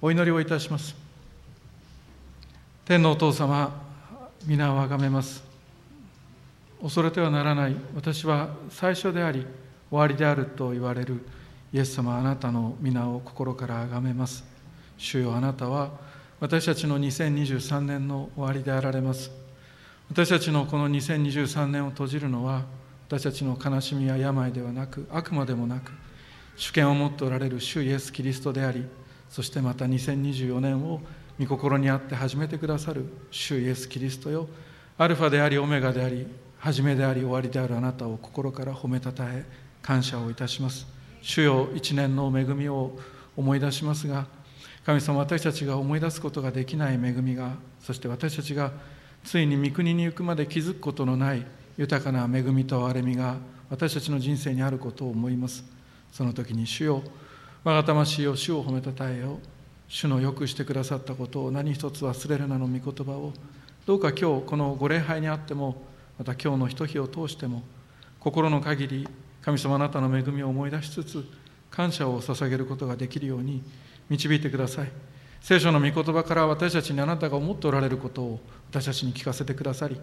[0.00, 0.94] お祈りをいたします。
[2.84, 3.82] 天のお父様
[4.46, 5.42] 皆をあがめます。
[6.82, 7.76] 恐れてはならない。
[7.94, 9.46] 私は最初であり
[9.90, 11.24] 終わりであると言われる
[11.72, 14.44] イエス様あなたの皆を心からあがめます。
[14.98, 15.90] 主よあなたは
[16.40, 19.30] 私たちの2023年の終わりであられます。
[20.10, 22.62] 私たちのこの2023年を閉じるのは
[23.08, 25.92] 私たちの悲しみや病ではなく悪魔でもなく
[26.56, 28.84] 主権を持っておられる主イエス・キリストであり
[29.34, 31.00] そしてまた2024年を
[31.40, 34.46] 御心にあって始めてくださる主イエス・キリストよ。
[34.96, 36.28] アルファでありオメガであり
[36.60, 39.44] 初めであり終わりであるあなたを心から褒めたたえ
[39.82, 40.86] 感謝をいたします。
[41.20, 42.96] 主よ一年の恵みを
[43.36, 44.28] 思い出しますが
[44.86, 48.70] 神様私たちが思い出すことができない恵みがそして私たちが
[49.24, 51.44] ついに御国に行くまで気づくことのない
[51.76, 55.64] 豊かな恵みと憐れみが私たちの人生にあることを思います。
[56.12, 57.02] その時に主よ
[57.64, 59.40] 我が魂を主を褒めたたえよ
[59.88, 63.32] 主のよくしてくださったことを何一つ忘れるなの御言葉を。
[63.86, 65.82] どうか今日このご礼拝にあっても
[66.18, 67.62] また今日のひと日を通しても
[68.20, 69.08] 心の限り
[69.42, 71.24] 神様あなたの恵みを思い出しつつ
[71.70, 73.62] 感謝を捧げることができるように
[74.10, 74.92] 導いてください。
[75.40, 78.40] 聖書の御言葉から私たちにあなたが思っておられることを
[78.70, 79.96] 私たちに聞かせてくださり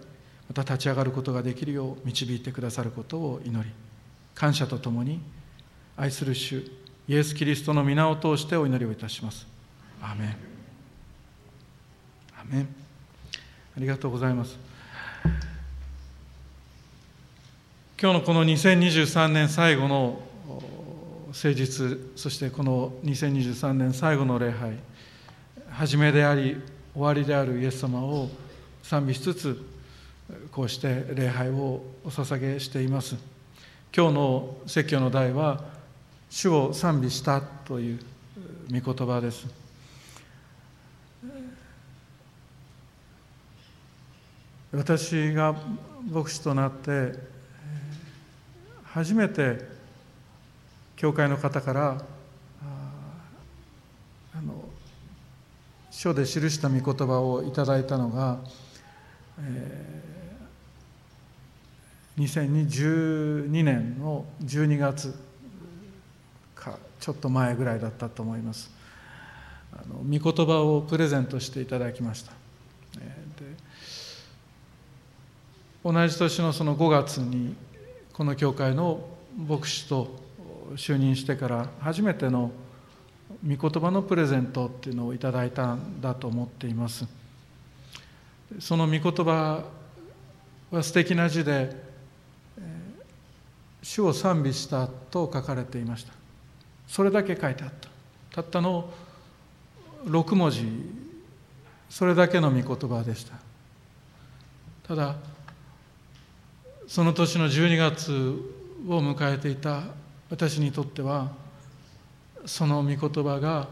[0.47, 3.71] また立ち上がることができるよう導いてくださることを祈り
[4.35, 5.19] 感謝とともに
[5.97, 6.63] 愛する主
[7.11, 9.45] イエス・キリストの皆を通してお祈りをいたします。
[10.01, 10.29] アメン。
[12.39, 12.67] アメン。
[13.75, 14.57] ありがとうございます。
[18.01, 20.21] 今日のこの2023年最後の
[21.33, 24.77] 誠実そしてこの2023年最後の礼拝
[25.69, 26.61] 初めであり
[26.93, 28.29] 終わりであるイエス様を
[28.83, 29.61] 賛美しつつ
[30.49, 33.17] こうして礼拝をお捧げしています。
[33.93, 35.70] 今日の説教の題は
[36.31, 37.99] 「主を賛美した」という
[38.71, 39.45] 御言葉です。
[44.71, 45.53] 私が
[46.09, 47.13] 牧師となって
[48.85, 49.67] 初めて
[50.95, 52.01] 教会の方から
[54.33, 54.69] あの
[55.91, 58.39] 書で記した御言葉をいただいたのが、
[59.37, 65.30] えー、2012年の12月
[67.01, 68.71] ちょっと前ぐらいだったと思います。
[69.73, 72.31] あの御言葉をプレゼントしていただきました、
[75.83, 77.55] 同じ年のその5月に
[78.13, 79.03] この教会の
[79.47, 80.15] 牧師と
[80.75, 82.51] 就任してから初めての
[83.47, 87.07] 御言葉のプレゼントっていうのをいただいたんだと思っています。
[88.59, 89.63] その御言葉
[90.69, 91.89] は素敵な字で
[93.81, 96.20] 「主を賛美した」と書かれていました。
[96.91, 97.87] それだけ書いてあった。
[98.35, 98.91] たったの
[100.03, 100.65] 6文字。
[101.89, 103.35] それだけの御言葉でした。
[104.83, 105.15] ただ
[106.89, 108.11] その年の12月
[108.89, 109.83] を迎えていた
[110.29, 111.31] 私にとっては
[112.45, 113.69] その御言葉が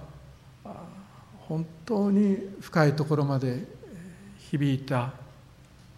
[1.40, 3.66] 本当に深いところまで
[4.50, 5.12] 響いた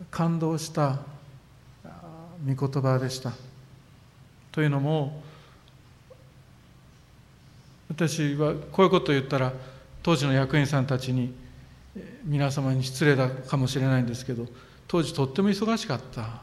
[0.10, 0.98] 感動した
[2.48, 3.32] 御言葉でした。
[4.52, 5.22] というのも
[7.92, 9.52] 私はこういうことを言ったら
[10.02, 11.34] 当時の役員さんたちに
[12.24, 14.46] 皆様に失礼だかもしれないんですけど
[14.88, 16.42] 当時とっても忙しかった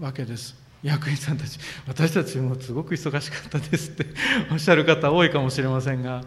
[0.00, 0.54] わけです。
[0.82, 1.58] 役員さんたち
[1.88, 4.06] 私たちもすごく忙しかったですって
[4.52, 6.22] おっしゃる方多いかもしれませんが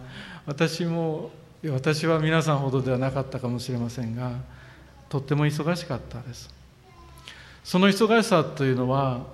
[0.46, 1.32] 私も
[1.72, 4.32] 私は皆さんほどではなかったかもしれませんが
[5.08, 6.54] とっても忙しかったです。
[7.64, 9.26] その忙しさというのは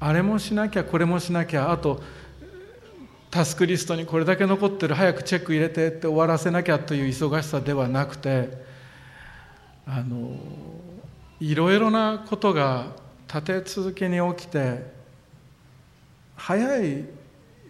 [0.00, 2.02] あれもしなきゃこれもしなきゃあと
[3.36, 8.48] タスクリストにこれだけ残ってる早くチェック入れてって終わらせなきゃという忙しさではなくて
[9.86, 10.38] あの
[11.38, 12.86] いろいろなことが
[13.28, 14.90] 立て続けに起きて
[16.34, 17.04] 早い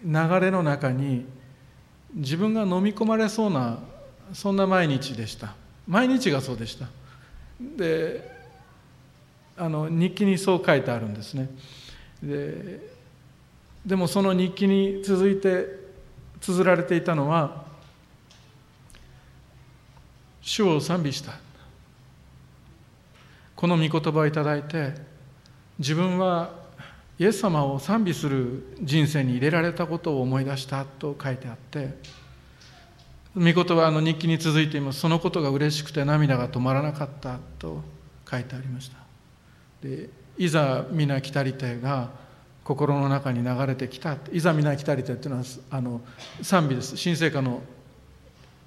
[0.04, 1.26] 流れの中に
[2.14, 3.80] 自分が飲み込まれそうな
[4.32, 5.56] そんな毎日でした。
[5.88, 6.86] 毎日がそうでした。
[7.60, 8.30] で
[9.56, 11.48] あの日記にそう書いてあるんですね。
[12.22, 12.95] で
[13.86, 15.66] でもその日記に続いて
[16.40, 17.64] 綴られていたのは
[20.42, 21.34] 「主を賛美した」
[23.54, 24.94] この御言葉をいただいて
[25.78, 26.66] 自分は
[27.18, 31.96] イエス様を賛美する人生に入れられたことを思い出したと書いてあって
[33.34, 35.00] 御言葉の日記に続いています。
[35.00, 37.82] そのことが嬉しくて涙が止まらなかったと
[38.28, 38.96] 書いてありました。
[39.80, 42.10] でいざ皆来たりてが
[42.66, 46.00] 心の中に流れてきたいざ皆来たりてっていうのはあの
[46.42, 46.96] 賛美です。
[46.96, 47.62] 新生歌の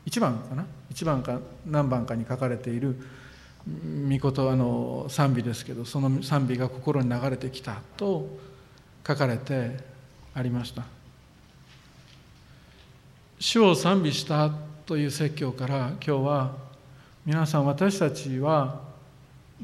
[0.05, 2.95] 1番かな1番か何番かに書かれている
[3.67, 8.25] 御言葉の賛美ですけどその賛美が心に流れてきたと
[9.05, 9.75] 書かれて
[10.33, 10.85] ありました。
[13.37, 14.49] 主を賛美した
[14.85, 16.55] という説教から今日は
[17.25, 18.79] 皆さん私たちは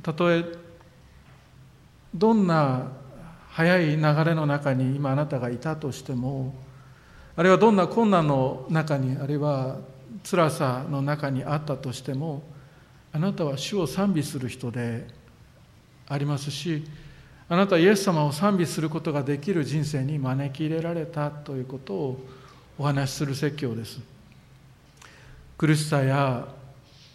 [0.04, 0.44] たとえ
[2.14, 2.92] どんな
[3.56, 6.54] 速い流れの中に今あなたがいたとしても
[7.38, 9.78] あるいはどんな困難の中にあるいは
[10.30, 12.44] 辛さの中にあったとしても
[13.14, 15.08] あなたは主を賛美する人で
[16.10, 16.84] ありますし
[17.48, 22.20] あなたはイエス様を賛美することができる人生に招き入れられたということを
[22.78, 24.02] お話しする説教です。
[25.58, 26.46] 苦しさや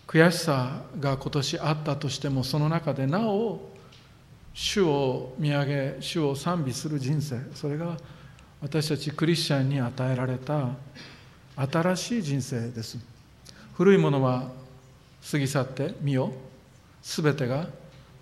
[0.06, 3.69] 悔しさが今年あったとしてもその中でなお
[4.52, 7.40] 主を見上げ主を賛美する人生。
[7.54, 7.96] それが
[8.60, 10.70] 私たちクリスチャンに与えられた
[11.56, 12.98] 新しい人生です。
[13.74, 14.50] 古いものは
[15.30, 16.32] 過ぎ去って見よ
[17.02, 17.66] 全てが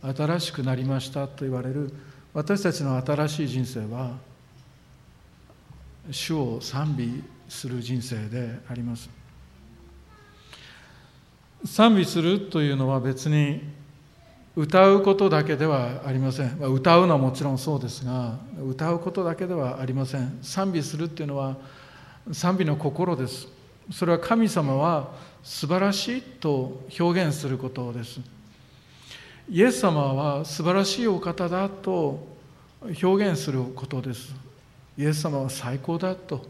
[0.02, 1.92] 新しくなりましたと言われる
[2.32, 4.12] 私たちの新しい人生は
[6.10, 9.10] 主を賛美する人生であります。
[11.64, 13.62] 賛美するというのは別に
[14.58, 16.58] 歌うことだけではありません。
[16.58, 20.40] 歌うのはもちろんそうですが歌うことだけではありません。
[20.43, 21.56] 賛美するっていうのは
[22.32, 23.46] 賛美の心です。
[23.93, 25.12] それは神様は
[25.44, 28.19] 素晴らしいと表現することです。
[29.49, 32.26] イエス様は素晴らしいお方だと
[33.00, 34.34] 表現することです。
[34.96, 36.44] イエス様は最高だと。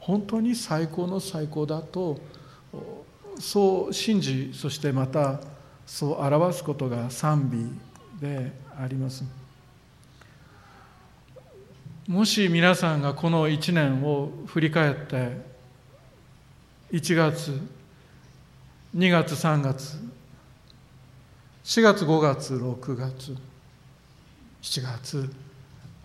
[0.00, 2.18] 本当に最高の最高だと
[3.38, 5.38] そう信じそしてまた
[5.88, 7.50] そう表すことが賛
[8.20, 9.24] 美であります。
[12.06, 15.32] もし皆さんがこの1年を振り返って
[16.92, 17.58] 1月
[18.94, 19.98] 2月3月
[21.64, 23.36] 4月5月6月
[24.62, 25.30] 7月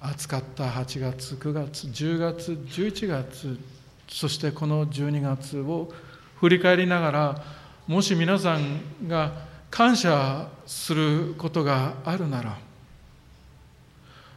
[0.02, 3.60] 暑かった8月9月10月11月
[4.08, 5.92] そしてこの12月を
[6.40, 7.44] 振り返りながら
[7.88, 12.60] もし皆さんが感謝することがあるなら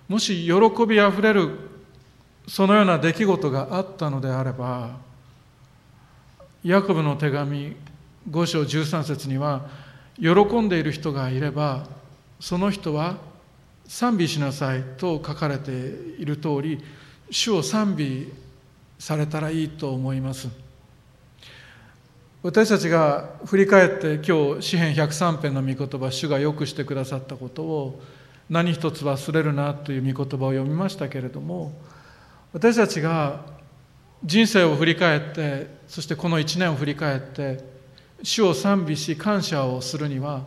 [0.08, 1.50] もし喜びあふれる
[2.48, 4.96] そのような出来事があったのであれば
[6.64, 7.76] ヤコブの手紙
[8.30, 9.68] 5章13節には
[10.18, 10.30] 喜
[10.62, 11.86] んでいる人がいれば
[12.40, 13.18] その人は
[13.86, 16.82] 賛美しなさいと書かれている通り
[17.30, 18.32] 主を賛美
[18.98, 20.65] されたらいいと思います。
[22.46, 28.00] 私たちが振り返って今日詩篇103編の御言葉主がよくしてくださったことを
[28.48, 31.72] 何一つ忘れるなという御言葉を読みましたけれども
[32.52, 33.40] 私たちが
[34.22, 37.64] 人生を振り返ってそしてこの1年を振り返って
[38.22, 40.44] 主を賛美し感謝をするには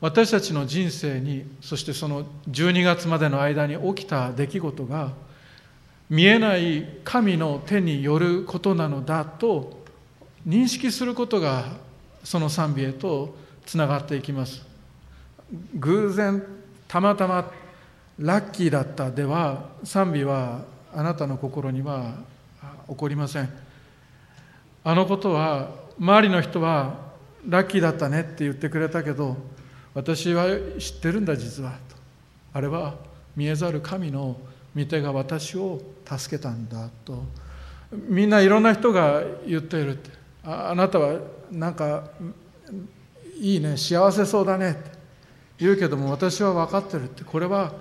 [0.00, 5.10] 私たちの人生にそしてその12月までの間に起きた出来事が
[6.08, 9.81] 見えない神の手によることなのだと
[10.46, 11.64] 認識することが
[12.24, 13.34] その賛美へと
[13.64, 14.64] つながっていきます。
[15.74, 16.42] 偶然
[16.88, 17.50] たまたま
[18.18, 20.62] ラッキーだったでは賛美は
[20.94, 22.14] あなたの心には
[22.88, 23.48] 起こりません。
[24.84, 27.12] あのことは周りの人は
[27.48, 29.36] ラッキーだったねって言ってくれたけど
[29.94, 30.46] 私は
[30.78, 31.96] 知ってるんだ実はと。
[32.54, 32.94] あれは
[33.36, 34.36] 見えざる神の
[34.76, 37.22] 御手が私を助けたんだと。
[37.92, 40.21] みんないろんな人が言っているって。
[40.44, 41.20] ああなたは
[41.50, 42.04] なんか
[43.38, 44.90] いいね幸せそうだねって。
[45.58, 47.22] 言うけども私は分かってるって。
[47.24, 47.72] これは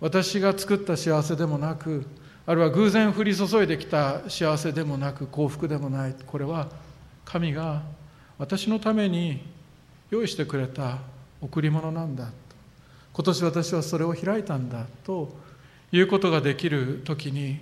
[0.00, 2.04] 私が作った幸せでもなく
[2.44, 6.14] あるいは偶然降り注いできた幸せでもなく幸福でもない。
[6.26, 6.68] これは
[7.24, 7.82] 神が
[8.36, 9.42] 私のために
[10.10, 10.98] 用意してくれた
[11.40, 12.30] 贈り物なんだ。
[13.12, 14.86] 今年私はそれを開いたんだ。
[15.04, 15.34] と
[15.92, 17.60] いうことができる時に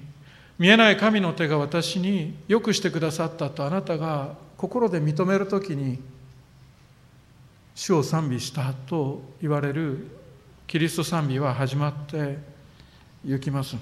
[0.61, 5.99] 見えない神の手が私によくしてくださったとあなたが心で認める時に
[7.75, 10.07] 主を賛美したと言われる
[10.67, 12.37] キリスト賛美は始まって
[13.25, 13.75] ゆきます。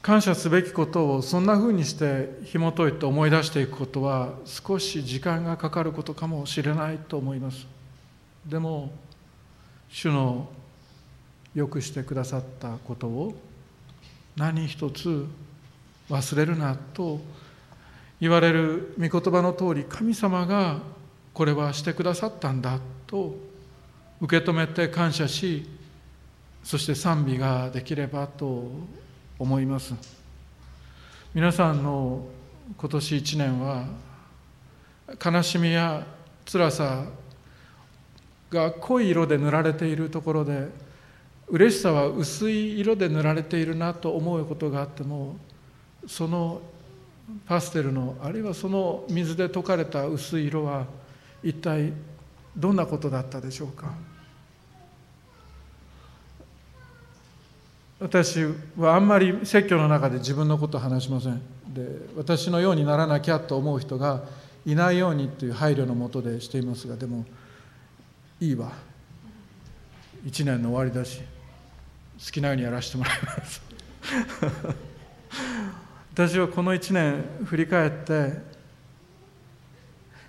[0.00, 7.68] 感謝すべきことをそんなふうにして紐解いて思い出していくことは少し時間がかかることかもしれないと思います
[8.44, 8.90] でも
[9.88, 10.48] 主の
[11.54, 13.34] よくしてくださったことを
[14.36, 15.26] 何一つ
[16.08, 17.20] 忘れるなと
[18.20, 20.78] 言われる御言葉の通り神様が
[21.34, 23.34] これはしてくださったんだと
[24.20, 25.66] 受け止めて感謝し
[26.62, 28.70] そして賛美ができればと
[29.38, 29.94] 思います。
[31.34, 32.26] 皆さんの
[32.78, 33.86] 今年1年は
[35.24, 36.06] 悲しみや
[36.44, 37.06] 辛さ
[38.50, 40.68] が濃い色で塗られているところで
[41.52, 45.36] 嬉しさは薄い色で塗られているなと思うことがあっても
[46.06, 46.62] その
[47.46, 50.86] パステルのあるいはその水で溶かれた薄い色は
[51.42, 51.92] 一体
[52.56, 53.92] どんなことだったでしょうか。
[58.00, 58.44] 私
[58.76, 61.40] はあんまり説教の中で自分のことを話しません。
[61.68, 64.22] で私のようにならなきゃと思う人が
[64.64, 67.26] いないようにという配慮のもとでしていますがでも
[68.40, 68.72] いいわ。
[70.24, 71.20] 1年の終わりだし。
[72.24, 73.60] 好きなようにやらせてもらいます。
[76.14, 78.34] 私はこの1年振り返って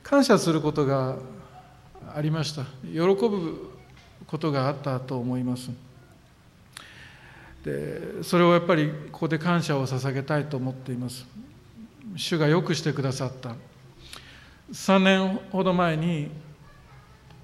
[0.02, 1.18] 感謝することが
[2.16, 2.64] ありました。
[2.84, 3.72] 喜ぶ
[4.26, 5.70] ことがあったと思います。
[7.64, 11.26] でそれをやっぱりここで感謝を捧げたいと思っています。
[12.16, 13.56] 主がよくしてくださった。
[14.72, 16.32] 3年ほど前に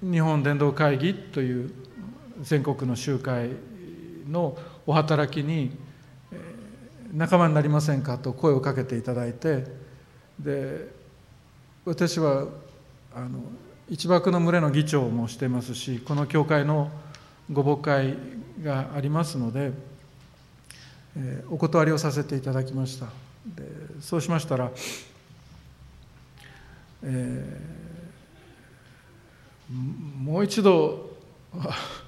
[0.02, 1.70] 日本伝道会議という
[2.40, 3.50] 全国の集会
[4.28, 5.70] のお働きに
[7.12, 8.18] 仲間になりませんか？
[8.18, 9.64] と声をかけていただいて
[10.38, 10.88] で
[11.84, 12.46] 私は
[13.14, 13.40] あの
[13.88, 16.90] 一幕の群れの議長もしてますしこの教会の
[17.50, 18.16] ご牧会
[18.62, 19.72] がありますので、
[21.16, 23.06] えー、お断りをさせていただきました。
[23.44, 23.64] で
[24.00, 24.70] そうしましたら、
[27.02, 31.10] えー、もう一度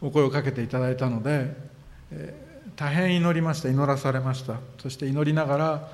[0.00, 1.54] お声をかけていただいたので、
[2.12, 3.68] えー大変祈りました。
[3.68, 4.60] 祈らされました。
[4.80, 5.88] そして祈りながら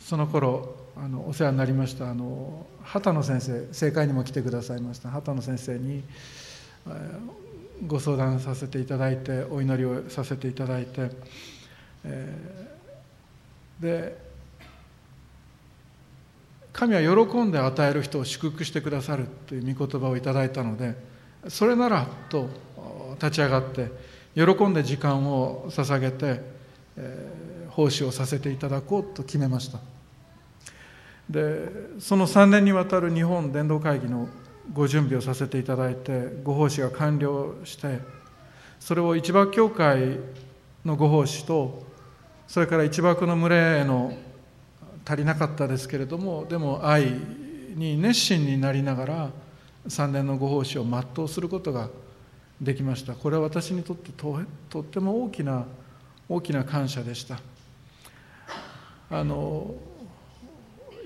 [0.00, 2.10] その頃あのお世話になりました。
[2.10, 5.10] あの畑野先生正会にも来てくださいました。
[5.10, 6.02] 畑野先生に
[7.86, 11.10] ご相談させていただいてお祈りをさせていただいて、
[12.04, 14.18] えー、で
[16.72, 20.96] 神は喜んで与える人を祝福してくださるという御言葉をいただいたので
[21.48, 22.48] それならと
[23.14, 23.90] 立ち上がって
[24.34, 26.40] 喜んで時間を捧げて、
[26.96, 29.78] えー、奉仕をさせていただこうと決めました。
[31.30, 34.28] でその3年にわたる日本伝道会議の
[34.72, 37.98] ご準備をさせていただいてご奉仕が完了して
[38.78, 40.18] それを一幕教会
[40.84, 41.84] のご奉仕と
[42.46, 44.12] それから一幕の群れへの
[45.04, 47.12] 足りなかったですけれどもでも愛
[47.74, 49.30] に熱心になりながら
[49.88, 51.88] 3年のご奉仕を全うすることが
[52.60, 53.14] できました。
[53.14, 55.64] これは私にとってとっても大きな
[56.28, 57.40] 大きな感謝でした。
[59.10, 59.74] あの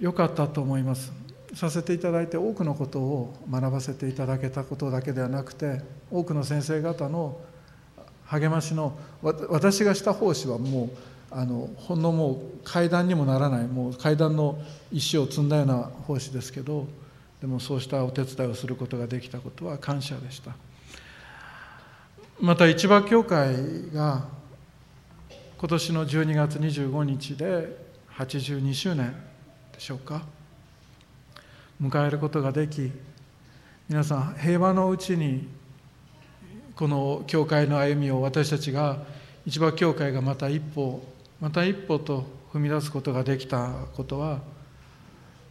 [0.00, 1.12] 良かったと思います。
[1.54, 7.38] させていただいて多くのことを学ばせていただけたことだけではなくて多くの先生方の
[8.26, 10.90] 励ましの私がした奉仕はもう
[11.32, 14.60] あのほんのもう階段にもならないもう階段の
[14.92, 16.86] 石を積んだような奉仕ですけど
[17.40, 20.52] でもそうしたお手伝いをすることができたことは感謝でした。
[22.40, 23.54] また市場教会
[23.92, 24.24] が
[25.58, 27.76] 今年の12月25日で
[28.16, 29.14] 82周年
[29.74, 30.22] でしょうか
[31.82, 32.90] 迎えることができ
[33.88, 35.48] 皆さん平和のうちに
[36.74, 38.98] この教会の歩みを私たちが
[39.46, 41.02] 市場教会がまた一歩
[41.40, 44.40] また一歩と踏み出すことができたことは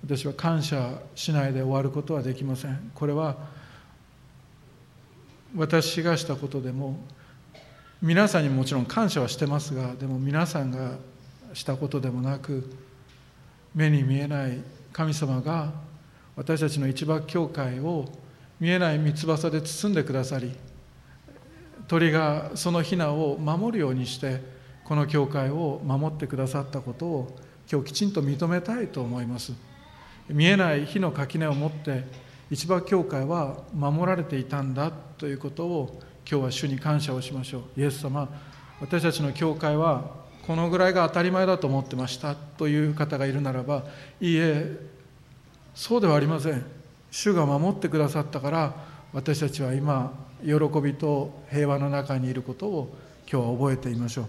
[0.04, 2.92] 私は感謝しないで終わることはできません。
[2.96, 3.38] これは
[5.56, 6.98] 私がしたことでも
[8.02, 10.92] 皆さんにもちろん感謝はしてますがでも皆さんが
[11.54, 12.72] したことでもなく
[13.76, 14.60] 目に見えない
[14.94, 15.74] 神様が
[16.36, 18.06] 私たちの一幕教会を
[18.60, 20.52] 見えない三翼で包んでくださり
[21.88, 24.42] 鳥がその雛を守るようにして
[24.86, 27.38] この教会を守ってくださったことを
[27.72, 29.69] 今日きちんと認めたいと思います。
[30.30, 32.04] 見えない火の垣根を持って
[32.52, 37.82] 市場教会は守られていたんだということを今日は主に感謝をしましょう。
[37.82, 38.30] イエス様
[38.80, 40.18] 私たちの教会は
[40.48, 42.36] このぐらいが当たり前だと思ってました。
[42.36, 43.84] という方がいるならば
[44.20, 44.78] いいえ
[45.76, 46.66] そうではありません。
[47.12, 48.76] 主が守ってくださったから
[49.14, 52.96] 私たちは今喜びと平和の中にいることを
[53.32, 54.26] 今日は覚えていましょう。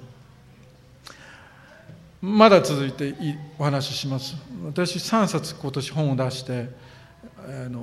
[2.23, 3.15] まだ続いて
[3.59, 4.37] お話しします。
[4.65, 6.69] 私3冊今年本を出して
[7.39, 7.81] あの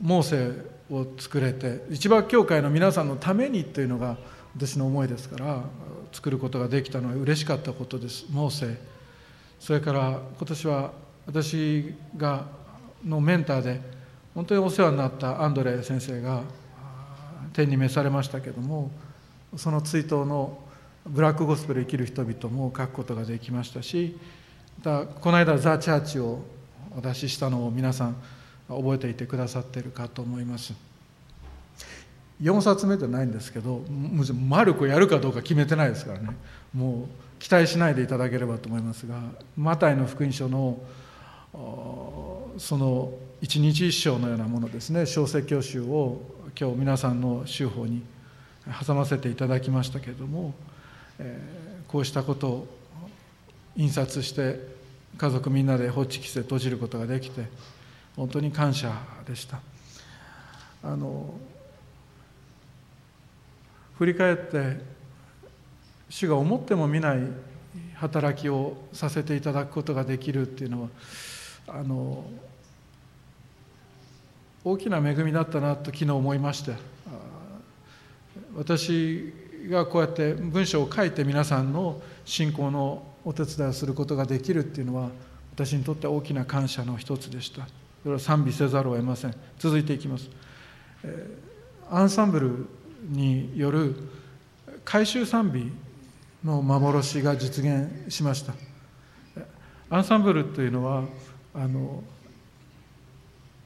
[0.00, 4.16] モーセを作れて一番教会の皆さんのためにというのが
[4.56, 5.62] 私の思いですから
[6.12, 8.26] 作ることができたのは嬉しかったことです。
[8.30, 8.78] モーセ。
[9.58, 10.92] それから今年は
[11.26, 12.46] 私が
[13.04, 13.80] のメンターで
[14.36, 16.42] 本当にお世話になったアンドレ先生が
[17.52, 18.92] 天に召されましたけども
[19.56, 20.58] その追悼の
[21.08, 24.16] ブラックゴスペル生きる人々も書くことができましたし
[24.84, 26.42] またこの間ザ・チャーチを
[26.96, 28.16] お出ししたのを皆さん
[28.68, 30.74] 覚えていてくださってるかと思います。
[32.40, 33.82] 4冊目じゃないんですけど
[34.48, 36.36] マルコやるかどうか決めてないですからね。
[36.72, 39.20] もう期待しないでいただければと思いますが
[39.56, 40.78] マタイの福音書の
[42.58, 45.06] その一日一章のようなものですね。
[45.06, 46.20] 小説教集を
[46.58, 48.02] 今日皆さんの修法に
[48.86, 50.54] 挟ませていただきましたけれども、
[51.18, 52.66] えー、こうしたことを
[53.76, 54.60] 印刷して
[55.16, 57.46] 家族みんなでホッチキスで閉じることができて
[58.16, 58.92] 本当に感謝
[59.26, 59.60] でした。
[60.82, 61.34] あの
[63.98, 64.80] 振り返って
[66.08, 67.18] 主が思ってもみない
[67.94, 70.88] 働きをさせていただくことができるっていうのは
[71.66, 72.24] あの
[74.64, 76.72] 大きな恵みだったなと昨日思いまして
[78.56, 79.32] 私
[79.66, 85.10] がこうやって文章を書いて皆さんの信仰のお手伝いをすることができるっていうのは
[85.52, 87.66] 私にとって大きな感謝の一つでした。
[88.02, 89.34] それは賛美せざるを得ません。
[89.58, 90.30] 続いていきます、
[91.02, 92.66] えー、アンサンブル
[93.08, 93.96] による
[94.84, 95.72] 改修賛美
[96.44, 98.54] の幻が実現しました。
[99.90, 101.04] アンサンブルというのは
[101.54, 102.04] あの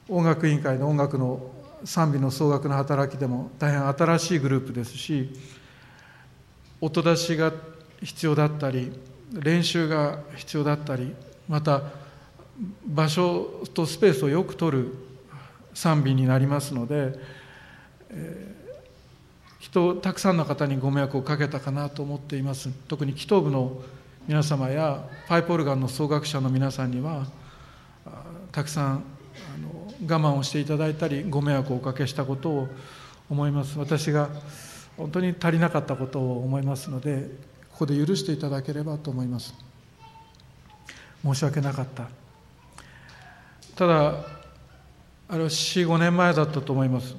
[0.09, 1.51] 音楽委員会の音楽の
[1.85, 5.29] 賛美の総額の働きでも大変新しいグループですし
[6.83, 7.53] 音出しが
[8.01, 8.91] 必要だったり
[9.31, 11.15] 練習が必要だったり
[11.47, 11.81] また
[12.85, 14.93] 場所とスペースをよく取る
[15.73, 17.17] 賛美になりますので、
[18.09, 22.69] えー、人たくさんの方にご迷惑をかけたかなと思っています。
[22.89, 23.81] 特に祈祷部の
[24.27, 27.27] 皆様やパイプオルガンの奏楽者の皆さんには
[28.51, 28.97] たくさんあ
[29.57, 32.67] の我慢をしていただいたりご迷惑をおかけしたことを
[33.29, 33.79] 思います。
[33.79, 34.29] 私が
[34.97, 37.29] 本当に足りなかったことを思いますので
[37.71, 39.53] ここで許していただければと思います。
[41.23, 42.09] 申し訳なかった。
[43.75, 44.25] ただ
[45.29, 47.15] あれは45年前だったと思います。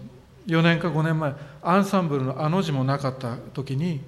[0.47, 4.03] 4年か5年前アンサンブルのあの字もなかった時に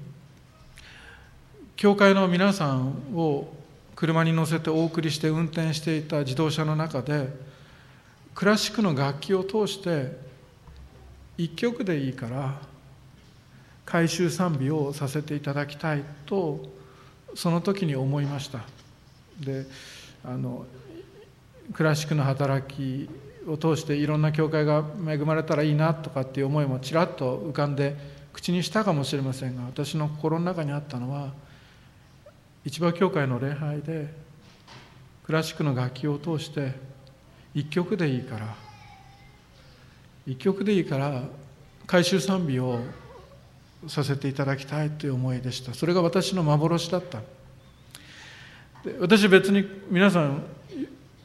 [1.77, 3.49] 教会の皆さんを
[3.95, 7.29] 車に乗せてお送りして運転していた自動車の中で
[8.35, 10.19] クラシックの楽器を通して
[11.39, 12.61] 一曲でいいから
[13.87, 16.61] 回収賛美をさせていただきたいと
[17.35, 18.61] その時に思いました。
[19.41, 19.67] で
[20.25, 20.67] あの
[21.73, 23.09] クラシックの働き
[23.47, 27.97] を通していろんな教会が恵まれたらいいなとかっていう思いもちらっと浮かんで
[28.33, 31.33] 口にしたかもしれませんが私の心の中にあったのは
[32.65, 34.13] 市場教会の礼拝で
[35.25, 36.73] クラシックの楽器を通して
[37.55, 38.55] 一曲でいいから
[40.27, 41.23] 一曲でいいから
[41.87, 42.81] 回収賛美を
[43.89, 45.75] させていただきたいという思いでした。
[45.75, 47.21] それが私の幻だった。
[48.85, 50.43] で私別に皆さん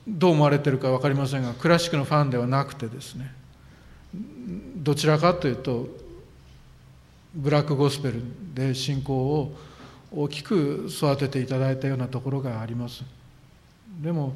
[0.08, 3.32] どう思われてるか分かりませんがクラシックのファンではなくてですね
[4.76, 5.88] どちらかというと
[7.36, 8.22] ブラックゴスペル
[8.54, 9.56] で信仰を
[10.14, 13.04] 大きく育てていただいたようなところがあります。
[14.02, 14.34] でも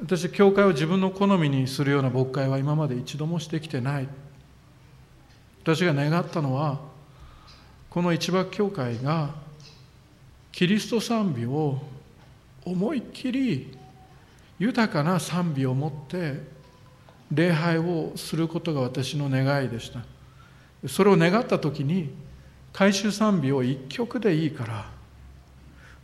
[0.00, 4.08] 私教会を自分の好みにするような牧会は今まで一度もしてきてない。
[5.62, 6.80] 私が願ったのは
[7.94, 9.30] この一幕教会が
[10.50, 11.80] キリスト賛美を
[12.64, 13.78] 思いっきり
[14.58, 16.40] 豊かな賛美を持って
[17.30, 20.00] 礼拝をすることが私の願いでした。
[20.88, 22.10] それを願った時に
[22.72, 24.90] 回収賛美を一曲でいいから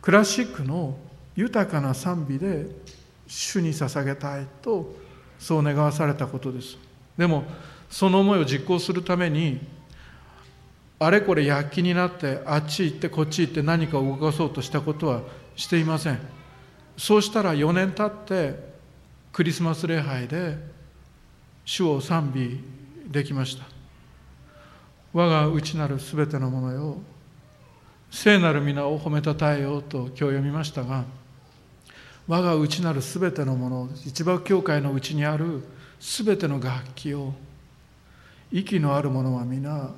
[0.01, 0.95] クラシックの
[1.35, 2.67] 豊かな賛美で
[3.27, 4.95] 主に捧げたいと
[5.37, 6.77] そう願わされたことです。
[7.17, 7.43] でも
[7.89, 9.59] その思いを実行するために
[11.03, 15.23] あれこれ躍起になってあっち行ってこっち行って何かを動かそうとしたことは
[15.55, 16.19] していません。
[16.95, 18.71] そうしたら4年経って
[19.33, 20.59] クリスマス礼拝で
[21.65, 22.59] 主を賛美
[23.11, 23.63] できました。
[25.11, 26.97] 我が内なるすべてのものよ
[28.11, 31.05] 聖なる皆を褒めたたえようと今日読みましたが
[32.27, 35.63] 我が内なるすべてのもの一番教会のうちにある
[35.99, 37.33] すべての楽器を
[38.51, 39.89] 息のあるものは皆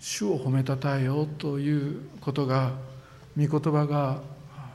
[0.00, 2.72] 主を褒めたたえようということが
[3.36, 4.20] 御言葉が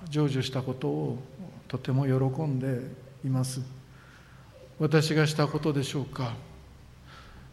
[0.10, 1.20] 成就したことを
[1.68, 2.82] とても喜んで
[3.26, 3.62] います。
[4.80, 6.34] 私がしたことでしょうか。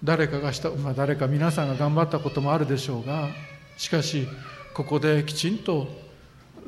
[0.02, 3.28] 誰かがした、まあ、誰か皆さんが頑張ったこともあるでしょうが
[3.76, 4.26] しかし
[4.72, 5.88] ここできちんと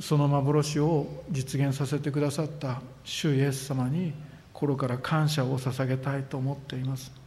[0.00, 4.12] その幻を実現させてくださった主イエス様に
[4.52, 7.21] 心から感謝を捧げたいと思っています。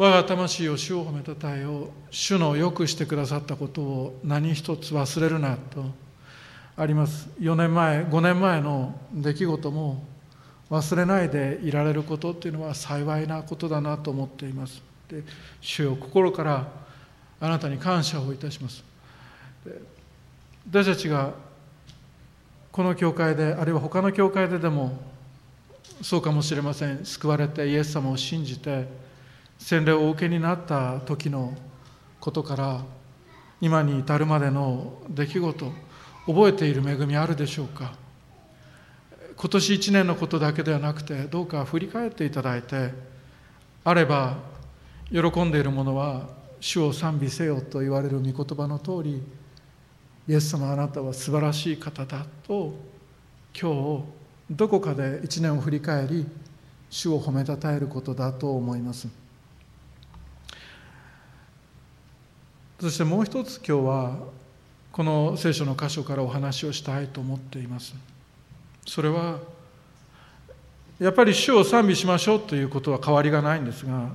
[0.00, 5.84] 我が魂を主を褒めたたえよ主のよくしてくださったことを何一つ忘れるなと
[6.74, 7.28] あります。
[7.38, 10.02] 4年前5年前の出来事も
[10.70, 14.82] 忘れないでいられることっていうのは幸いなことだなと思っています。
[15.06, 15.22] で
[15.60, 16.66] 主よ心から
[17.38, 18.82] あなたに感謝をいたします。
[20.66, 21.34] 私たちが
[22.72, 24.98] この教会であるいは他の教会ででも
[26.00, 27.04] そうかもしれません。
[27.04, 29.09] 救われてイエス様を信じて
[29.60, 31.54] 洗礼をお受けになった時の
[32.18, 32.80] ことから
[33.60, 35.72] 今に至るまでの出来事
[36.26, 37.92] 覚えている恵みあるでしょうか？
[39.36, 42.90] 今年1年のことだけではなくてどうか振り返っていただいて
[43.84, 44.38] あれば
[45.12, 49.22] 喜んでいるものは主を賛美せよと言われる御言葉の通り
[50.28, 52.74] イエス様あなたは素晴らしい方だと
[53.58, 54.04] 今日
[54.50, 56.26] どこかで1年を振り返り
[56.88, 59.08] 主を褒めたたえることだと思います。
[62.80, 64.16] そしてもう一つ今日は
[64.90, 67.94] この聖書の箇所からお話をしたいと思っています。
[68.86, 69.38] それは
[70.98, 74.08] やっぱり主を賛美しましょうということは変わりがないんですが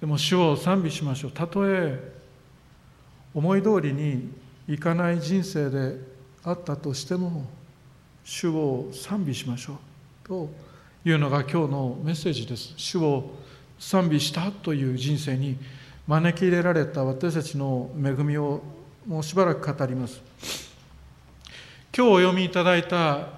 [0.00, 1.30] でも主を賛美しましょう。
[1.30, 2.12] たとえ
[3.32, 4.32] 思い通りに
[4.66, 5.96] いかない人生で
[6.42, 7.44] あったとしても
[8.24, 9.76] 主を賛美しましょう
[10.26, 10.50] と
[11.04, 12.74] いうのが今日のメッセージです。
[12.76, 13.30] 主を
[13.78, 15.56] 賛美したという人生に
[16.10, 18.60] 招き入れられた私たちの恵みを
[19.06, 20.20] もうしばらく語ります。
[21.96, 23.28] 今日お読みいただいた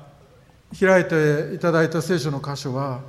[0.81, 3.03] 開いていただいた聖書の箇所は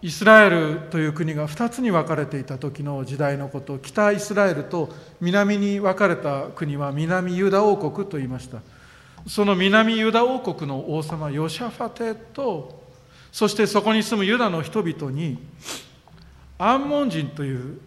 [0.00, 3.78] イスラエルという国が2つに分かれていた時の時代のこと。
[3.78, 4.88] 北イスラエルと
[5.20, 8.62] 南に分かれた国は南ユダ王国と言いました。
[9.28, 12.84] その南ユダ王国の王様ヨシャファテと
[13.30, 15.36] そしてそこに住むユダの人々に
[16.56, 17.80] アンモン人という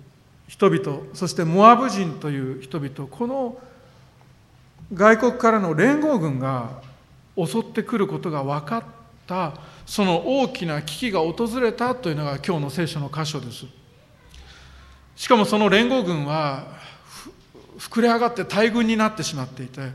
[0.47, 3.57] 人々そしてモアブ人という人々この
[4.93, 6.81] 外国からの連合軍が
[7.35, 8.83] 襲ってくることが分かっ
[9.27, 9.53] た
[9.85, 13.65] その大きな危機が訪れたというのが今日の聖書の箇所です。
[15.15, 16.65] しかもその連合軍は
[17.79, 19.91] 膨れ上がって大軍になってしまっていて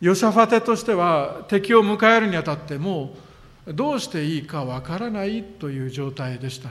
[0.00, 3.14] ヨシャファテとしては敵を迎えるにあたっても
[3.66, 6.70] うどうしていいかわからないという状態でした。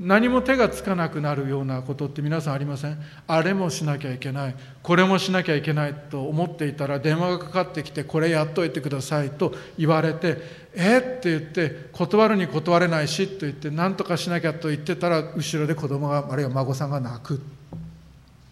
[0.00, 2.98] 何も手がつかなくなるようなことって皆さんありません？
[3.26, 4.54] あれもしなきゃいけない。
[4.80, 10.38] これもしなきゃいけないと思っていたら電話がかかってきてこれやっといてくださいと言われて
[10.74, 10.98] え？
[10.98, 17.40] って言って断るに断れないしと言って何とかしなきゃと言ってたら後ろで子供があるいは孫さんが泣く。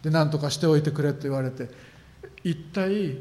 [0.03, 1.69] で何とかしておいてくれと言われて
[2.43, 3.19] 一体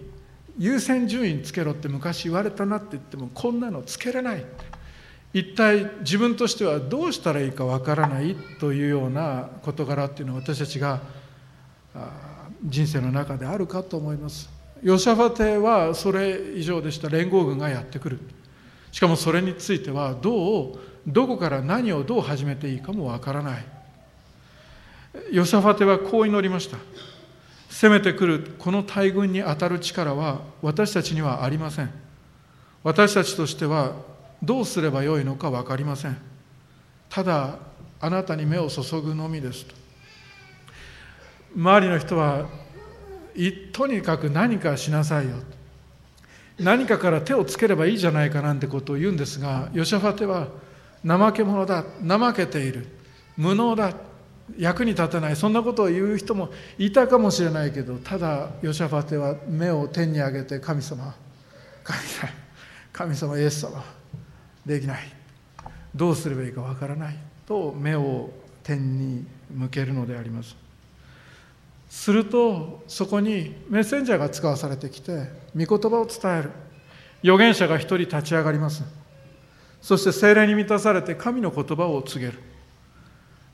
[0.57, 4.43] 優先順位つけろって昔言われたなって言ってもこんなのつけれない。
[5.35, 11.01] 一体自分としてはどうしたらいいかわからないというような事柄っていうのは私たちが
[12.63, 14.49] 人生の中であるかと思います。
[14.81, 17.09] ヨシャファテはそれ以上でした。
[17.09, 18.19] 連合軍がやってくる。
[18.93, 23.65] しかもそれについてはどうどこから何をどう始めていいかもわからない。
[25.33, 26.77] ヨシャファテはこう祈りました。
[27.69, 31.91] 攻めてくるこの大軍に当たる力は私たちにはありません。
[32.83, 34.14] 私たちとしては
[34.45, 36.17] どうすればよいのか分かりません。
[37.09, 37.59] ただ
[37.99, 39.85] あなたに目を注ぐのみですと。
[41.55, 42.47] 周りの人は
[43.71, 45.35] とにかく何かしなさいよ
[46.59, 50.47] 何かから手をつければいいじゃないかなんてことを言うんですがヨシャファテは
[51.05, 52.87] 怠け者だ怠けている
[53.37, 53.93] 無能だ
[54.57, 61.15] 役に立たないそんなことを言う人もいたかもしれないけどただヨシャファテは目を天に上げて神様
[61.83, 62.29] 神様
[62.93, 63.83] 神様イエス様
[64.65, 64.99] できない。
[65.93, 67.17] どうすればいいかわからない。
[67.47, 68.29] と目を
[68.63, 70.55] 天に向けるのであります。
[71.89, 76.51] するとそこにメッセンジャーが使わされてきて御言葉を伝える。
[77.23, 78.83] 預言者が一人立ち上がります。
[79.81, 82.39] そして精霊に満たされて神の言葉を告げる。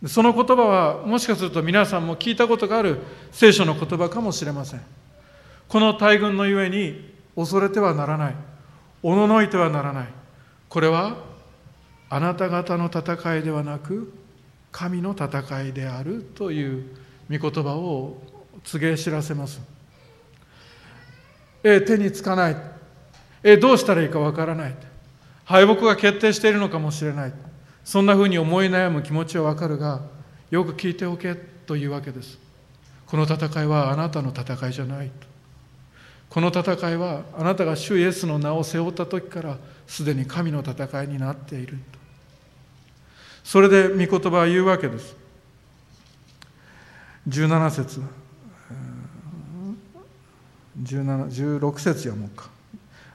[0.07, 2.97] その言葉はもしかすると皆さんも聞いたことがある
[3.31, 4.81] 聖書の言葉かもしれません。
[5.67, 8.35] この大軍のゆえに恐れてはならない。
[9.03, 10.20] おののいてはならない。
[10.71, 11.17] これは
[12.09, 14.13] あなた方の戦いではなく
[14.71, 16.85] 神の戦いであるという
[17.29, 18.15] 御言葉を
[18.63, 19.59] 告げ知らせます。
[21.61, 22.55] え手につかない。
[23.43, 24.75] えどうしたらいいかわからない。
[25.43, 27.33] 敗北が決定しているのかもしれない。
[27.83, 29.99] そんなふうに思い悩む気持ちはわかるが
[30.51, 32.39] よく聞いておけというわけです。
[33.07, 35.30] この戦いはあなたの戦いじゃないと。
[36.31, 41.99] この戦いはあなたが主イエスの名を背負った時からすでに神の戦いになっていると。
[43.43, 45.13] それで御言葉は言うわけです。
[47.27, 48.01] 17節。
[50.81, 52.49] 17 16節読もうか。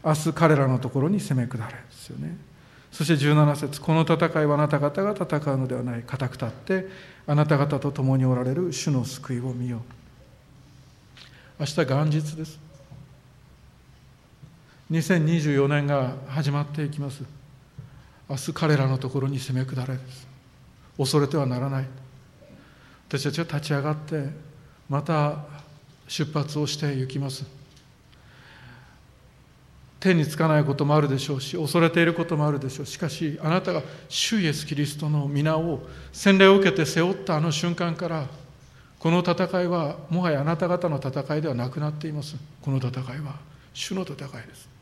[0.05, 2.37] 明日彼らのところに攻め下れですよね。
[2.92, 3.81] そして17節。
[3.81, 6.02] この戦いはあなた方が戦うのではない。
[6.02, 6.87] 固く立って
[7.26, 9.81] あなた方と共におられる主の救いを見よう。
[11.61, 12.65] 明日元日です。
[14.90, 17.25] 2024年が始まっていきます。
[18.29, 20.29] 明日彼らのところに攻め下れです。
[20.96, 21.87] 恐れてはならない。
[23.09, 24.29] 私たちは立ち上がって
[24.88, 25.44] また
[26.07, 27.44] 出発をして行きます。
[29.99, 32.87] 手につかないこともあるでしょうし恐れていることもあるでしょう。
[32.87, 35.81] しかしあなたが主イエス・キリストの皆を
[36.12, 38.29] 洗礼を受けて背負ったあの瞬間から
[39.01, 42.37] この戦いはもはやあなた方の戦いではなくなっています。
[42.62, 43.35] この戦いは
[43.75, 44.76] 主の戦いです。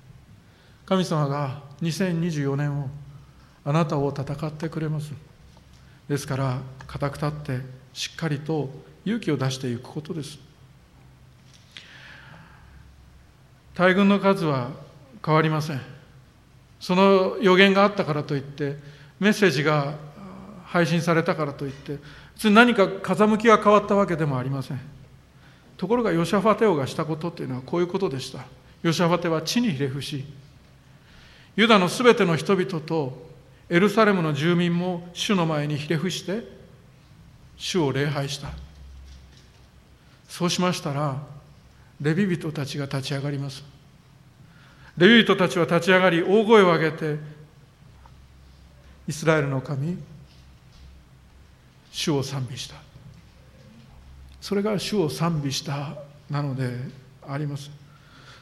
[0.86, 2.88] 神様が2024年を
[3.64, 5.12] あなたを戦ってくれます。
[6.08, 7.60] ですから固く立って
[7.94, 8.68] しっかりと
[9.04, 10.38] 勇気を出していくことです。
[13.74, 14.70] 大軍の数は
[15.24, 15.80] 変わりません。
[16.78, 18.76] その予言があったからといって
[19.18, 19.94] メッセージが
[20.66, 21.98] 配信されたからといって
[22.34, 24.80] 別に何か風向きが変わったわけでもありません。
[25.78, 28.44] ところがヨシャファテオがしたことっていうのはこういうことでした。
[28.82, 30.24] ヨシャファテは地にひれ伏し
[31.56, 33.30] ユダのすべての人々と
[33.68, 36.46] エルサレムの住民も主の前にひれ伏して
[37.56, 38.48] 主を礼拝した。
[40.28, 41.16] そうしましたら
[42.00, 43.62] レビ人たちが立ち上がります。
[44.98, 47.18] レビ人たちは立ち上がり大声を上げて
[49.06, 49.96] イスラエルの神
[51.92, 52.76] 主を賛美した。
[54.40, 55.94] それが主を賛美した
[56.28, 56.76] なので
[57.26, 57.70] あります。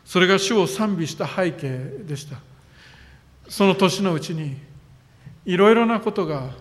[0.05, 2.39] それが主を賛美した背景でした。
[3.53, 4.57] その年のうちに
[5.45, 6.53] いろいろなことが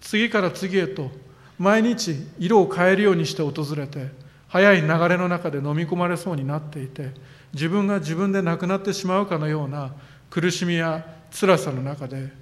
[0.00, 1.10] 次から次へと
[1.58, 4.08] 毎日色を変えるようにして訪れて
[4.48, 7.10] 早い流れの中で飲み込まれそうになっていて
[7.52, 9.92] 自分が自分で亡くなってしまうかのような
[10.30, 11.04] 苦しみや
[11.38, 12.32] 辛さの中で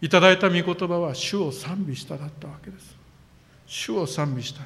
[0.00, 2.94] いただいた御言葉は主を賛美しただったわけです。
[3.66, 4.60] 主を賛美した。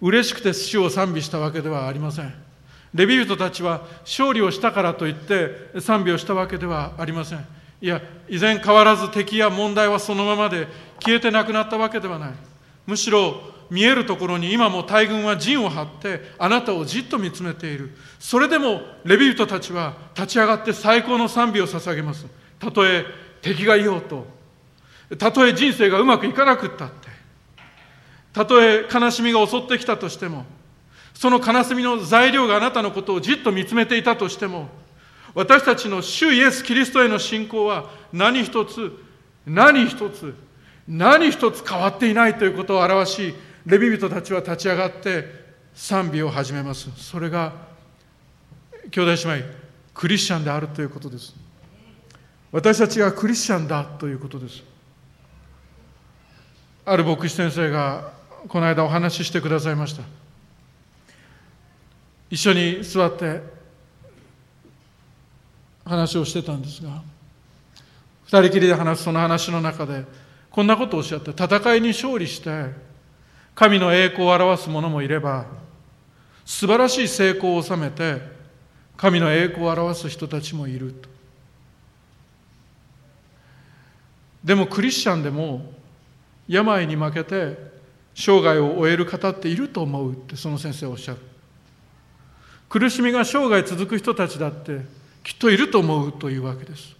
[0.00, 2.43] 嬉しくて主を賛美したわけではありません。
[2.94, 7.44] レビ人たちは勝利をしたからといって賛美をしたわけではありません。
[7.80, 10.68] いや依然変わらず敵や問題はそのままで
[11.00, 12.30] 消えてなくなったわけではない。
[12.86, 17.90] むしろ見えるところに今も大軍は陣を張ってあなたをじっと見つめている。
[18.20, 22.26] それでもレビ人たちは立ち上がって最高の賛美を捧げます。
[22.60, 23.04] たとえ
[23.42, 24.26] 敵がいようと。
[25.18, 27.08] たとえ人生がうまくいかなくったって。
[28.32, 30.46] たとえ悲しみが襲ってきたとしても
[31.14, 34.68] その悲しみの材料があなたのことをじっと見つめていたとしても
[35.34, 38.92] 私たちの主イエス・キリストへの信仰は何一つ
[39.46, 40.34] 何一つ
[40.86, 43.34] 何一つ変わっていないということを表し
[43.66, 45.24] レビ人たちは立ち上がって
[45.74, 46.90] 賛美を始めます。
[46.96, 47.52] それが
[48.90, 49.46] 兄弟姉妹
[49.94, 51.34] クリスチャンであるということです。
[52.52, 54.62] 私たちがクリスチャンだということです。
[56.84, 58.12] ある牧師先生が
[58.46, 60.23] この間お話ししてくださいました。
[62.34, 63.40] 一緒に座って
[65.84, 67.00] 話をしてたんですが
[68.24, 70.04] 二人きりで話すその話の中で
[70.50, 72.70] こんなことをおっしゃって戦いに勝利して
[73.54, 75.46] 神の栄光を表す者もいれば
[76.44, 78.20] 素晴らしい成功を収めて
[78.96, 81.08] 神の栄光を表す人たちもいると。
[84.42, 85.72] でもクリスチャンでも
[86.48, 87.56] 病に負けて
[88.12, 91.33] 生涯を終える方っていると思うってその先生はおっしゃる。
[92.74, 94.80] 苦しみが生涯続く人たちだって
[95.22, 96.96] きっといると思うというわけです。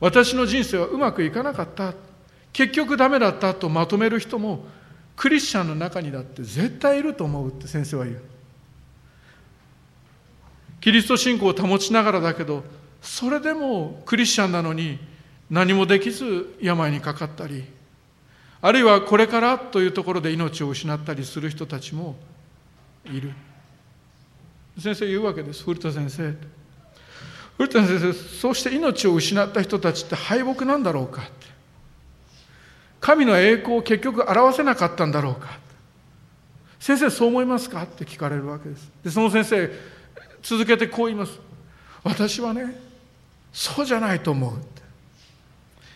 [0.00, 1.94] 私の人生はうまくいかなかった。
[2.52, 4.64] 結局ダメだったとまとめる人も
[5.14, 8.20] クリスチャンの中にだって絶対いると思うって先生は言う。
[10.80, 12.64] キリスト信仰を保ちながらだけど
[13.00, 14.98] それでもクリスチャンなのに
[15.48, 17.66] 何もできず病にかかったり
[18.60, 22.16] あるいはこれからというところで命を失ったりする人たちも
[23.04, 23.32] いる。
[24.78, 26.34] 先生言うわけです古田先生。
[27.56, 31.30] 古田先生そうして命を失った人たちって敗北なんだろうかって。
[33.00, 35.58] 神の栄光を結局表せなかったんだろうか
[36.78, 38.90] 先生そう思いますかって聞かれるわけです。
[39.04, 39.70] でその先生
[40.42, 41.38] 続けてこう言います。
[42.02, 42.78] 私はね
[43.52, 44.52] そうじゃないと思う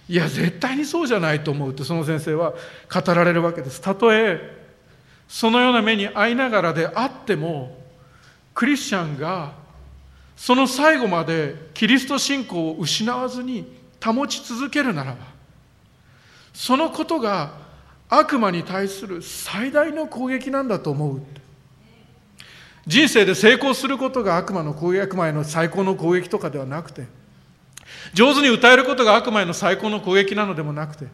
[0.07, 2.53] いや絶対にそうじゃないと思うってその先生は
[2.93, 3.81] 語られるわけです。
[3.81, 4.63] たとえ
[5.27, 7.84] そのような目に遭いながらであっても
[8.55, 9.53] クリスチャンが
[10.37, 13.67] その最後までキリスト信仰を失わずに
[14.03, 15.19] 保ち続けるならば
[16.53, 17.53] そのことが
[18.09, 21.21] 悪魔に対する最大の攻撃なんだと思う。
[22.87, 27.07] 人生で成功することが悪魔の攻撃悪魔への最高の攻撃とかではなくて
[28.13, 31.07] 上手に歌えることが悪魔への最高の攻撃なのでもなくて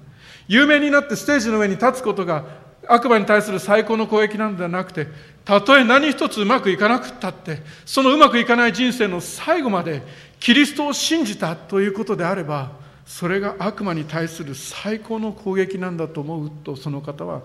[0.48, 2.44] 有名になってステージの上に立つことが
[2.92, 5.07] 悪魔に対する最高の攻撃なのではなくて
[5.44, 10.03] たとえ何一つうまくいかなくったってそのうまくいかない人生の最後まで
[10.38, 12.72] キリストを信じたということであれば
[13.07, 17.42] それが悪魔に対する最高の攻撃なんだと思うとその方は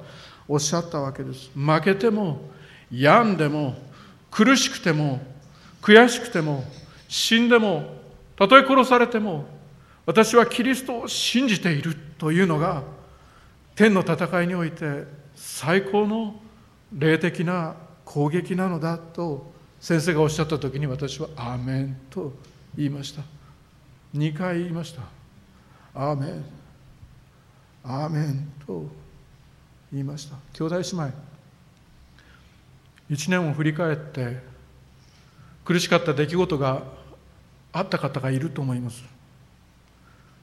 [0.48, 1.50] おっしゃったわけです。
[1.56, 2.40] 負けても
[2.92, 3.76] 病んでも
[4.30, 5.22] 苦しくても
[5.82, 6.64] 悔しくても
[7.08, 7.96] 死んでも
[8.36, 9.46] たとえ殺されても
[10.06, 12.84] 私はキリストを信じているというのが
[13.76, 15.25] 天の戦いにおいて
[15.56, 16.36] 最高の
[16.92, 22.34] 霊的な攻撃なのだと先生がおっしゃった時に私は「アーメン」と
[22.76, 23.22] 言いました。
[24.14, 25.04] 2回言いました
[25.96, 26.44] 「アーメン」
[27.86, 28.86] 「アーメン」と
[29.94, 30.36] 言いました。
[30.52, 31.14] 兄弟姉妹。
[33.10, 34.42] 1年を振り返って
[35.64, 36.84] 苦しかった出来事が
[37.72, 39.06] あった方がいると思います。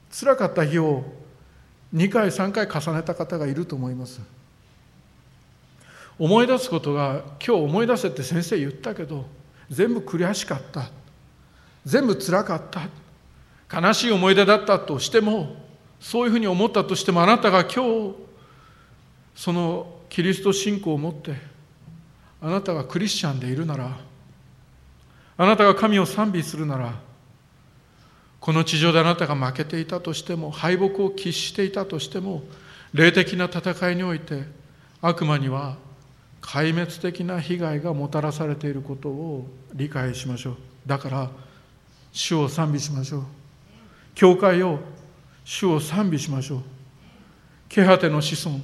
[0.09, 1.05] 辛かった日を
[1.93, 4.19] 2回3回重ねた方がいると思います。
[6.23, 9.25] 思い出すことが今日思い出せって先生言ったけど
[9.69, 10.89] 全部悔しかった。
[11.83, 12.87] 全部辛かった。
[13.81, 15.57] 悲しい思い出だったとしても
[15.99, 18.15] そういうふうに思ったとしてもあなたが今日
[19.35, 21.35] そのキリスト信仰を持って
[22.41, 23.97] あなたがクリスチャンでいるなら
[25.35, 26.93] あなたが神を賛美するなら
[28.39, 32.43] この地上であなたが負けていたとしても敗北を喫していたとしても
[32.93, 34.43] 霊的な戦いにおいて
[35.01, 35.82] 悪魔には
[36.43, 40.55] 壊滅的な被害がもたらされていることを理解しましょう。
[40.85, 41.31] だから
[42.11, 43.23] 主を賛美しましょう。
[44.13, 44.79] 教会を
[45.45, 46.61] 主を賛美しましょう。
[47.69, 48.59] ケハテの子孫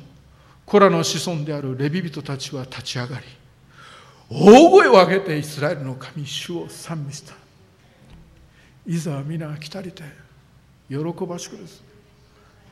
[0.65, 3.26] コラの子孫であるレビ人たちは立ち上がり
[4.30, 7.34] 大声を上げてイスラエルの神主を賛美した。
[8.86, 10.04] いざ皆来たりて
[10.89, 11.82] 喜ばしくです。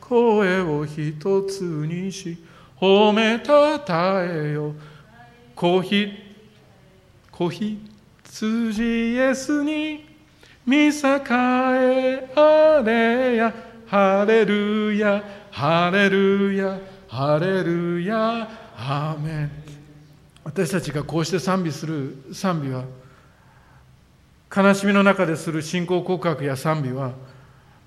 [0.02, 2.38] 声を一つにし
[2.80, 4.74] 褒めたたえよ。
[5.58, 6.08] 子ひ
[7.32, 7.74] 子羊
[9.13, 10.06] イエスに
[10.63, 13.52] 見栄えあれや
[13.88, 19.52] ハレルヤハレルヤハレルヤアーメン。
[20.43, 22.84] 私たちがこうして賛美する賛美は
[24.56, 27.13] 悲しみの中でする信仰告白や賛美は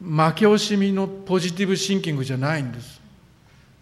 [0.01, 3.01] 負け惜しみのポジティブシンキングじゃないんです。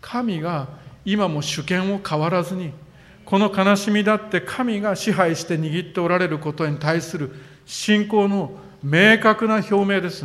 [0.03, 0.69] 神が
[1.07, 2.71] 今も主権を変わらずに
[3.29, 7.31] この悲しみだって神が支配して握っておられることに対する
[7.67, 10.25] 信仰の明確な表明です。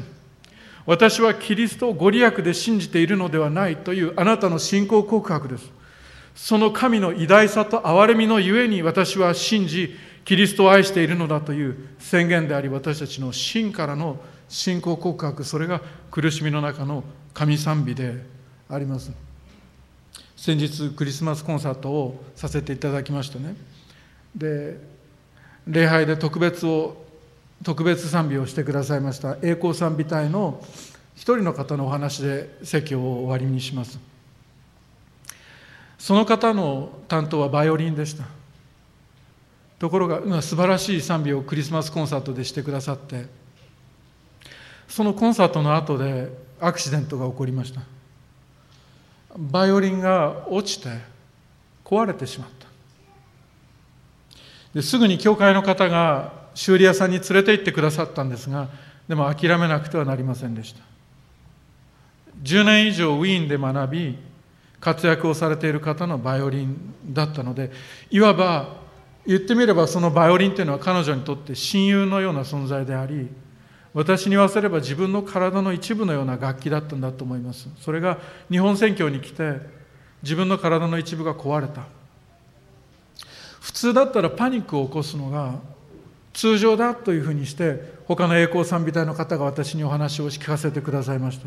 [0.85, 5.69] 私はキリストをご利益で信じているのではないというあなたの信仰告白です。
[6.33, 18.23] その神の偉大さと憐れみのゆえに私は信じキリストを愛しているのだという宣言であり私たちの真からの信仰告白それが苦しみの中の神賛美で
[18.69, 19.33] あります。
[20.43, 23.56] 先日クリスマスコンサートをさせていただきましたね。
[24.36, 24.77] で
[25.65, 26.97] 礼拝で特別を
[27.63, 30.62] 特別賛美をしてくださいました栄光賛美隊の
[31.15, 33.97] 一人の方のお話で席を終わりにします。
[35.97, 38.25] その方の担当はバイオリンでした。
[39.79, 43.27] ところが素晴らしい賛美をクリスマスコンサートでしてくださって
[44.89, 47.92] そのコンサートの後でアクシデントが起こりました。
[49.38, 50.89] バイオリンが落ちて
[51.84, 52.67] 壊れてしまった。
[54.74, 58.69] ですぐに教会の方が修理屋さんに連れて行ってくださったんですが
[59.08, 60.82] でも諦めなくてはなりませんでした。
[62.41, 64.17] 10年以上ウィーンで学び
[64.80, 67.72] 活躍をされている方のバイオリンだったので
[68.12, 68.76] いわば
[69.26, 73.30] 言ってみればそのバイオリンというのは彼女にとって親友のような存在であり
[73.93, 77.69] 私に言わせれば自分の体の一部のような楽器だったんだと思います。
[77.79, 78.17] それが
[78.49, 79.60] 日本選挙に来て
[80.23, 81.84] 自分の体の一部が壊れた。
[83.62, 85.56] 普通だったらパニックを起こすのが
[86.33, 91.46] 通常だというふうにして他の栄光賛美隊の方が私にお話を聞かせてくださいました。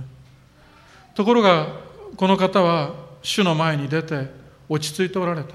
[1.14, 1.68] ところが
[2.16, 4.30] この方は主の前に出て
[4.68, 5.55] 落ち着いておられた。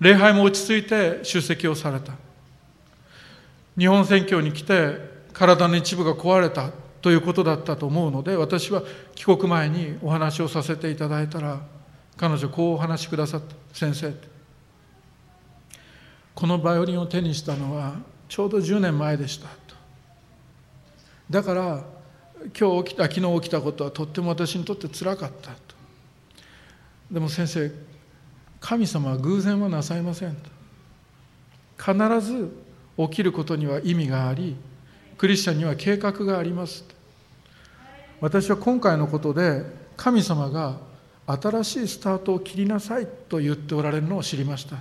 [0.00, 2.12] 礼拝も落ち着いて出席をされた。
[3.76, 6.70] 日本選挙に来て体の一部が壊れた
[7.00, 8.82] ということだったと思うので私は
[9.14, 11.60] 帰国前にお話をさせていただいたら
[12.16, 14.32] 彼女こうお話しくださった先生
[16.34, 17.94] このバイオリンを手にしたのは
[18.28, 19.74] ちょうど10年前でしたと。
[21.28, 21.84] だから
[22.58, 25.56] 今日起きた昨日起きたことはとっても私にとってつらかったと。
[27.10, 27.70] でも先生
[28.60, 30.50] 神様は偶然はなさいませんと。
[31.78, 32.56] 必ず
[32.96, 34.56] 起きることには意味があり
[35.22, 36.84] クリスチャンには計画があります。
[38.20, 39.62] 私は今回のことで
[39.96, 40.78] 神様が
[41.28, 44.78] 新しいスタートを切りなさいと言っておられるのを知りました。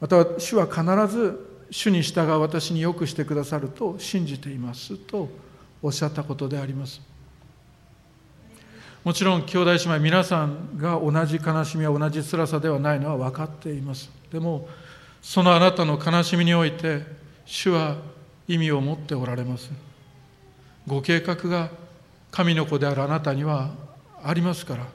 [0.00, 5.28] また主は必ず主に従う私によくしてくださると信じていますと
[5.82, 7.00] おっしゃったことであります。
[9.02, 14.12] もちろん兄弟姉妹皆さんが同じ悲しみや同じ辛さではないのは分かっています。
[14.30, 14.68] でも
[15.20, 17.02] そのあなたの悲しみにおいて
[17.44, 17.96] 主は
[18.48, 19.70] 意味を持っておられます。
[20.86, 21.70] ご計画が
[22.30, 23.70] 神の子であるあなたには
[24.24, 24.86] ありますから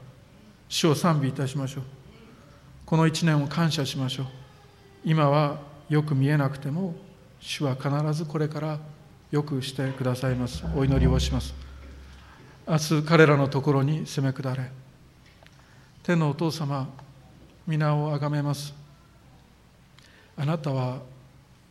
[0.68, 1.84] 主を賛美いたしましょう。
[2.86, 4.26] この一年を感謝しましょう。
[5.06, 6.96] 今はよく見えなくても
[7.40, 8.80] 主は必ずこれから
[9.32, 10.64] よくしてくださいます。
[10.76, 11.54] お祈りをします。
[12.68, 14.72] 明日彼らのところに攻め下れ。
[16.02, 16.88] 天のお父様
[17.68, 18.74] 皆をあがめます。
[20.36, 21.02] あなたは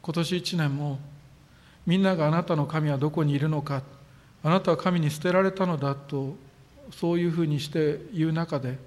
[0.01, 0.99] 今年一年も
[1.87, 3.83] みんながあなたの神はどこにいるのか
[4.43, 6.37] あなたは神に捨てられたのだと
[6.91, 8.79] そういうふうにして言う中で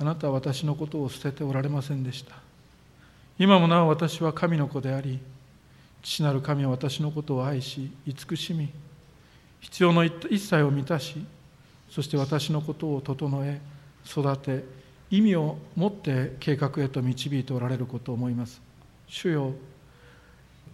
[0.00, 2.34] あなたは私のことを捨てておられませんでした。
[3.38, 5.18] 今もなお私は神の子であり
[6.02, 8.68] 父なる神は私のことを愛し慈しみ
[9.60, 11.24] 必要の一切を満たし
[11.88, 13.60] そして私のことを整え
[14.06, 14.64] 育て
[15.10, 18.60] 意味を持って計画へと導いておられることを思います。
[19.08, 19.52] 主よ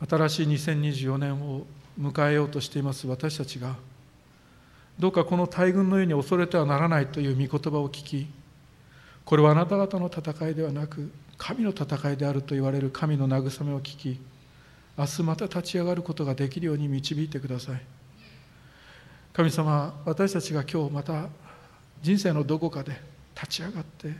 [0.06, 1.66] 新しい2024年を
[2.00, 3.76] 迎えようとしています私たちが
[4.98, 8.26] どうかこの大軍のように恐れてはならないという御言葉を聞き
[9.24, 14.20] これはあなた方の戦いではなく神の戦いであると言われる神の慰めを聞き
[14.96, 17.80] 明日また立ち上がることができるように導いてください。
[19.32, 21.28] 神様私たちが今日また
[22.02, 23.00] 人生のどこかで
[23.36, 24.12] 立ち上がって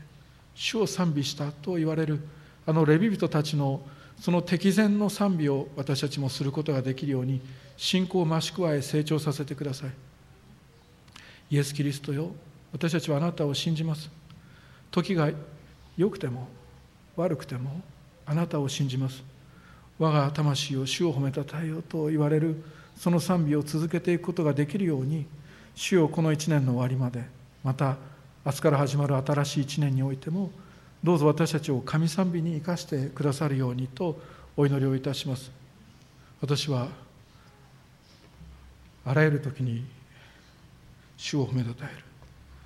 [0.54, 2.20] 主を賛美したと言われる
[2.64, 3.80] あのレビ人たちの
[4.20, 7.40] その敵前の賛美を私たちもすることができるように
[7.76, 9.90] 信仰を増し加え成長させてください。
[11.50, 12.30] イエス・キリストよ
[12.72, 14.10] 私たちはあなたを信じます。
[14.90, 15.30] 時が
[15.96, 16.48] 良くても
[17.16, 17.80] 悪くても
[18.26, 19.22] あなたを信じます。
[19.98, 22.62] 我が魂を主を褒めたたえよと言われる
[22.96, 25.26] その賛美を続けていくことができるように
[25.74, 27.24] 主をこの一年の終わりまで
[27.64, 27.96] また
[28.44, 30.50] 明日から始まる新しい一年においても
[31.02, 34.20] どうぞ私たちを神賛美に生かしてくださるようにと
[34.56, 35.50] お祈りをいたします
[36.40, 36.88] 私は
[39.04, 39.84] あらゆる時に
[41.16, 42.04] 主を褒めたたえる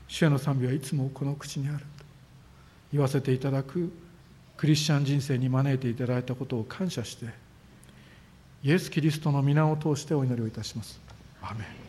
[0.08, 1.84] 主への賛美はいつもこの口にあると
[2.92, 3.92] 言わせていただく
[4.56, 7.26] クリスチャン人生に招いていただいたことを感謝して
[8.62, 11.00] イエス・キリストの皆を通してお祈りをいたします。
[11.42, 11.81] アメン